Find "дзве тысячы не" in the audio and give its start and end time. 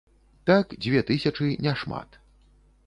0.85-1.79